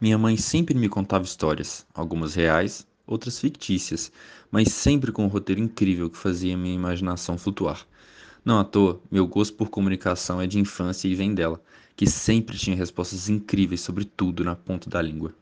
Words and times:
Minha 0.00 0.18
mãe 0.18 0.36
sempre 0.36 0.74
me 0.74 0.88
contava 0.88 1.24
histórias, 1.24 1.86
algumas 1.94 2.34
reais, 2.34 2.84
outras 3.06 3.38
fictícias, 3.38 4.10
mas 4.50 4.72
sempre 4.72 5.12
com 5.12 5.24
um 5.24 5.28
roteiro 5.28 5.60
incrível 5.62 6.10
que 6.10 6.18
fazia 6.18 6.56
minha 6.56 6.74
imaginação 6.74 7.38
flutuar. 7.38 7.86
Não 8.44 8.58
à 8.58 8.64
toa, 8.64 9.00
meu 9.08 9.26
gosto 9.26 9.54
por 9.54 9.70
comunicação 9.70 10.40
é 10.40 10.48
de 10.48 10.58
infância 10.58 11.06
e 11.06 11.14
vem 11.14 11.32
dela, 11.32 11.62
que 11.96 12.08
sempre 12.08 12.58
tinha 12.58 12.76
respostas 12.76 13.28
incríveis 13.28 13.82
sobre 13.82 14.04
tudo 14.04 14.42
na 14.42 14.56
ponta 14.56 14.90
da 14.90 15.00
língua. 15.00 15.32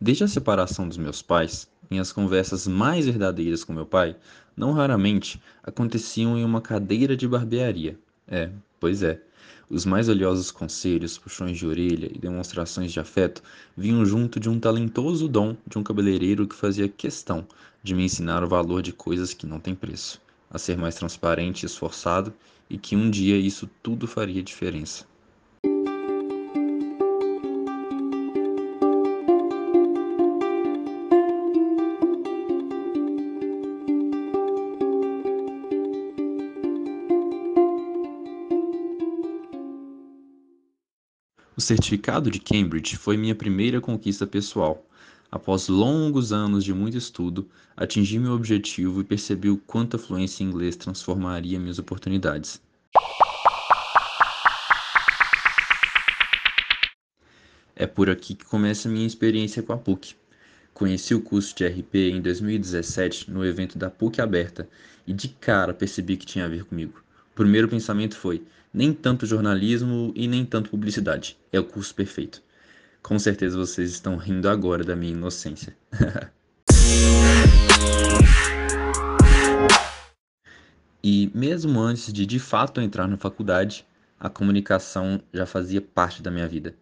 Desde 0.00 0.24
a 0.24 0.28
separação 0.28 0.88
dos 0.88 0.96
meus 0.96 1.20
pais, 1.20 1.68
minhas 1.90 2.12
conversas 2.12 2.66
mais 2.66 3.04
verdadeiras 3.04 3.62
com 3.62 3.74
meu 3.74 3.86
pai, 3.86 4.16
não 4.56 4.72
raramente, 4.72 5.40
aconteciam 5.62 6.36
em 6.38 6.44
uma 6.44 6.62
cadeira 6.62 7.14
de 7.14 7.28
barbearia. 7.28 7.98
É, 8.28 8.50
pois 8.78 9.02
é. 9.02 9.20
Os 9.68 9.84
mais 9.84 10.08
olhosos 10.08 10.52
conselhos, 10.52 11.18
puxões 11.18 11.58
de 11.58 11.66
orelha 11.66 12.08
e 12.14 12.18
demonstrações 12.18 12.92
de 12.92 13.00
afeto 13.00 13.42
vinham 13.76 14.04
junto 14.06 14.38
de 14.38 14.48
um 14.48 14.60
talentoso 14.60 15.26
dom 15.28 15.56
de 15.66 15.76
um 15.76 15.82
cabeleireiro 15.82 16.46
que 16.46 16.54
fazia 16.54 16.88
questão 16.88 17.46
de 17.82 17.94
me 17.94 18.04
ensinar 18.04 18.44
o 18.44 18.48
valor 18.48 18.80
de 18.80 18.92
coisas 18.92 19.34
que 19.34 19.46
não 19.46 19.58
têm 19.58 19.74
preço, 19.74 20.20
a 20.48 20.56
ser 20.58 20.76
mais 20.76 20.94
transparente 20.94 21.64
e 21.64 21.66
esforçado 21.66 22.32
e 22.70 22.78
que 22.78 22.94
um 22.94 23.10
dia 23.10 23.36
isso 23.36 23.68
tudo 23.82 24.06
faria 24.06 24.42
diferença. 24.42 25.04
O 41.56 41.60
certificado 41.62 42.30
de 42.30 42.38
Cambridge 42.38 42.98
foi 42.98 43.16
minha 43.16 43.34
primeira 43.34 43.80
conquista 43.80 44.26
pessoal. 44.26 44.86
Após 45.32 45.68
longos 45.68 46.30
anos 46.30 46.62
de 46.62 46.74
muito 46.74 46.98
estudo, 46.98 47.48
atingi 47.74 48.18
meu 48.18 48.32
objetivo 48.32 49.00
e 49.00 49.04
percebi 49.04 49.48
o 49.48 49.56
quanto 49.56 49.96
a 49.96 49.98
fluência 49.98 50.44
em 50.44 50.48
inglês 50.48 50.76
transformaria 50.76 51.58
minhas 51.58 51.78
oportunidades. 51.78 52.60
É 57.74 57.86
por 57.86 58.10
aqui 58.10 58.34
que 58.34 58.44
começa 58.44 58.86
a 58.86 58.92
minha 58.92 59.06
experiência 59.06 59.62
com 59.62 59.72
a 59.72 59.78
PUC. 59.78 60.14
Conheci 60.74 61.14
o 61.14 61.22
curso 61.22 61.56
de 61.56 61.66
RP 61.66 61.94
em 62.12 62.20
2017 62.20 63.30
no 63.30 63.42
evento 63.42 63.78
da 63.78 63.88
PUC 63.88 64.20
Aberta 64.20 64.68
e 65.06 65.12
de 65.14 65.28
cara 65.28 65.72
percebi 65.72 66.18
que 66.18 66.26
tinha 66.26 66.44
a 66.44 66.48
ver 66.48 66.64
comigo. 66.64 67.05
O 67.36 67.44
primeiro 67.44 67.68
pensamento 67.68 68.16
foi: 68.16 68.42
nem 68.72 68.94
tanto 68.94 69.26
jornalismo 69.26 70.10
e 70.16 70.26
nem 70.26 70.42
tanto 70.42 70.70
publicidade. 70.70 71.36
É 71.52 71.60
o 71.60 71.64
curso 71.64 71.94
perfeito. 71.94 72.42
Com 73.02 73.18
certeza 73.18 73.58
vocês 73.58 73.90
estão 73.90 74.16
rindo 74.16 74.48
agora 74.48 74.82
da 74.82 74.96
minha 74.96 75.12
inocência. 75.12 75.76
e 81.04 81.30
mesmo 81.34 81.78
antes 81.78 82.10
de 82.10 82.24
de 82.24 82.38
fato 82.38 82.80
entrar 82.80 83.06
na 83.06 83.18
faculdade, 83.18 83.84
a 84.18 84.30
comunicação 84.30 85.20
já 85.30 85.44
fazia 85.44 85.82
parte 85.82 86.22
da 86.22 86.30
minha 86.30 86.48
vida. 86.48 86.74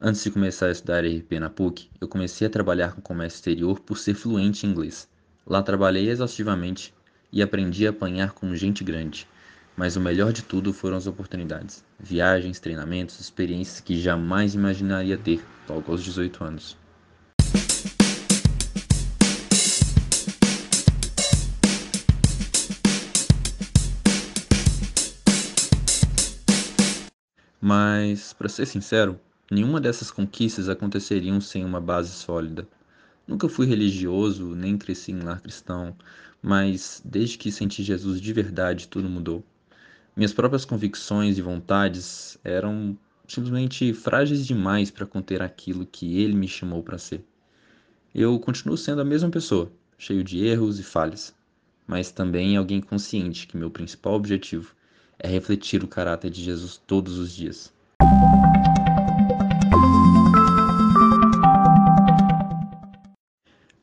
Antes 0.00 0.22
de 0.22 0.30
começar 0.30 0.66
a 0.66 0.70
estudar 0.70 1.04
RP 1.04 1.40
na 1.40 1.50
PUC, 1.50 1.90
eu 2.00 2.06
comecei 2.06 2.46
a 2.46 2.50
trabalhar 2.50 2.94
com 2.94 3.00
comércio 3.00 3.38
exterior 3.38 3.80
por 3.80 3.98
ser 3.98 4.14
fluente 4.14 4.64
em 4.64 4.70
inglês. 4.70 5.08
Lá 5.44 5.60
trabalhei 5.60 6.08
exaustivamente 6.08 6.94
e 7.32 7.42
aprendi 7.42 7.84
a 7.84 7.90
apanhar 7.90 8.30
com 8.30 8.54
gente 8.54 8.84
grande 8.84 9.26
mas 9.78 9.94
o 9.94 10.00
melhor 10.00 10.32
de 10.32 10.42
tudo 10.42 10.72
foram 10.72 10.96
as 10.96 11.06
oportunidades. 11.06 11.84
Viagens, 12.00 12.58
treinamentos, 12.58 13.20
experiências 13.20 13.78
que 13.78 13.96
jamais 13.96 14.56
imaginaria 14.56 15.16
ter 15.16 15.40
logo 15.68 15.92
aos 15.92 16.02
18 16.02 16.42
anos. 16.42 16.76
Mas, 27.60 28.32
para 28.32 28.48
ser 28.48 28.66
sincero, 28.66 29.20
nenhuma 29.48 29.80
dessas 29.80 30.10
conquistas 30.10 30.68
aconteceriam 30.68 31.40
sem 31.40 31.64
uma 31.64 31.80
base 31.80 32.10
sólida. 32.10 32.66
Nunca 33.24 33.48
fui 33.48 33.66
religioso, 33.66 34.56
nem 34.56 34.76
cresci 34.76 35.12
em 35.12 35.20
lar 35.20 35.40
cristão, 35.40 35.96
mas 36.42 37.00
desde 37.04 37.38
que 37.38 37.52
senti 37.52 37.84
Jesus 37.84 38.20
de 38.20 38.32
verdade, 38.32 38.88
tudo 38.88 39.08
mudou. 39.08 39.44
Minhas 40.18 40.32
próprias 40.32 40.64
convicções 40.64 41.38
e 41.38 41.42
vontades 41.42 42.36
eram 42.42 42.98
simplesmente 43.28 43.92
frágeis 43.92 44.44
demais 44.44 44.90
para 44.90 45.06
conter 45.06 45.40
aquilo 45.40 45.86
que 45.86 46.20
ele 46.20 46.34
me 46.34 46.48
chamou 46.48 46.82
para 46.82 46.98
ser. 46.98 47.24
Eu 48.12 48.36
continuo 48.40 48.76
sendo 48.76 49.00
a 49.00 49.04
mesma 49.04 49.30
pessoa, 49.30 49.70
cheio 49.96 50.24
de 50.24 50.44
erros 50.44 50.80
e 50.80 50.82
falhas, 50.82 51.32
mas 51.86 52.10
também 52.10 52.56
alguém 52.56 52.80
consciente 52.80 53.46
que 53.46 53.56
meu 53.56 53.70
principal 53.70 54.14
objetivo 54.14 54.74
é 55.20 55.28
refletir 55.28 55.84
o 55.84 55.86
caráter 55.86 56.32
de 56.32 56.42
Jesus 56.42 56.82
todos 56.84 57.16
os 57.16 57.32
dias. 57.32 57.72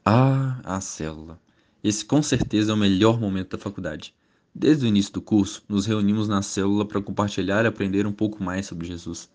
Ah, 0.04 0.60
a 0.66 0.82
célula. 0.82 1.40
Esse 1.82 2.04
com 2.04 2.22
certeza 2.22 2.74
é 2.74 2.76
o 2.76 2.78
melhor 2.78 3.22
momento 3.22 3.56
da 3.56 3.64
faculdade. 3.64 4.14
Desde 4.58 4.86
o 4.86 4.88
início 4.88 5.12
do 5.12 5.22
curso, 5.22 5.62
nos 5.68 5.86
reunimos 5.86 6.30
na 6.30 6.42
célula 6.42 6.86
para 6.86 7.02
compartilhar 7.02 7.66
e 7.66 7.68
aprender 7.68 8.08
um 8.08 8.14
pouco 8.14 8.42
mais 8.42 8.66
sobre 8.66 8.88
Jesus. 8.88 9.30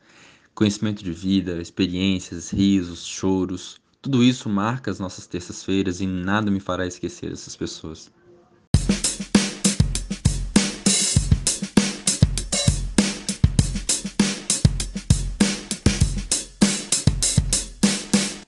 Conhecimento 0.55 1.05
de 1.05 1.13
vida, 1.13 1.61
experiências, 1.61 2.51
risos, 2.51 3.05
choros, 3.05 3.79
tudo 4.01 4.25
isso 4.25 4.49
marca 4.49 4.91
as 4.91 4.99
nossas 4.99 5.27
terças-feiras 5.27 6.01
e 6.01 6.07
nada 6.07 6.51
me 6.51 6.59
fará 6.59 6.87
esquecer 6.87 7.31
essas 7.31 7.55
pessoas. 7.55 8.11